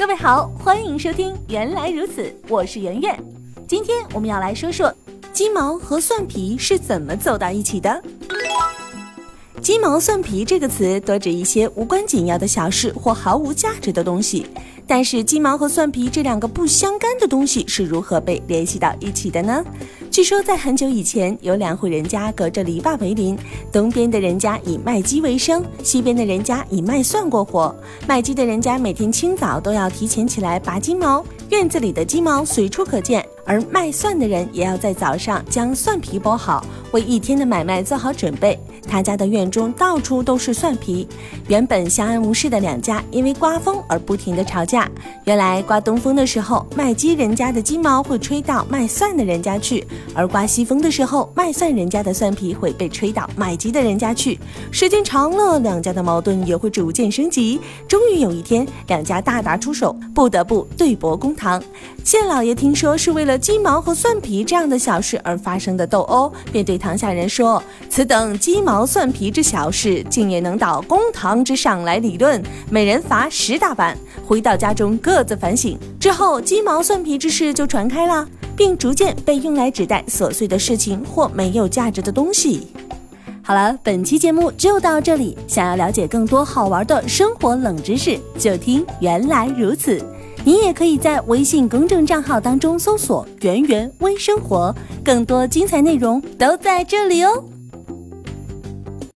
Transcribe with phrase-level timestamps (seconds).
[0.00, 3.22] 各位好，欢迎收听《原来如此》，我是圆圆。
[3.68, 4.90] 今天我们要来说说
[5.30, 8.02] 鸡毛和蒜皮是怎么走到一起的。
[9.60, 14.46] 鸡毛蒜皮这个词多指一些无关紧要的小事或毫无价值的东西。
[14.86, 19.62] 但是鸡毛和蒜皮这两个不相干的东西是如何被联系到一起的呢？
[20.10, 23.38] 据说在很久以前，有两户人家隔着篱笆为邻，
[23.70, 27.72] 东边的人家以卖鸡为生，西边的人家以卖蒜过活。
[28.08, 38.56] 卖鸡的人家每天清早都要提前起来拔鸡毛，院子里的鸡毛随处可见；而卖蒜的人也要在早上将蒜皮剥好，为一天的买卖做好准备。
[38.88, 41.06] 他家的院中到处都是蒜皮。
[41.48, 44.88] 原本相安无事的两家，因为刮风而不停地吵架。
[45.24, 49.82] 原来刮东风的时候，卖鸡人家的鸡毛会吹到卖蒜的人家去；
[50.14, 54.38] 而刮西风的时候，卖蒜人家的蒜皮会被吹到卖鸡的人家去。
[54.70, 57.60] 时间长了，两家的矛盾也会逐渐升级。
[57.88, 61.60] 终于有一天，两家大打出手，不得不对簿公堂。
[62.04, 73.96] 县老爷听说是为了鸡毛和蒜皮这样的小事而发生的斗殴，便对堂下人说：“此等鸡毛。”蒜皮之小事，竟也能到公堂之上来理论，每人罚十大板。
[74.26, 75.78] 回到家中各自反省。
[75.98, 82.68] 之后，鸡毛蒜皮之事就传开了，并逐渐被用来指代琐碎的事情或没有价值的东西。
[83.42, 85.36] 好了，本期节目就到这里。
[85.46, 90.02] 想要了解更多好玩的生活冷知识，就听原来如此。
[90.44, 94.74] 你也可以在微信公众账号当中搜索“圆圆微生活”，
[95.04, 97.44] 更多精彩内容都在这里哦。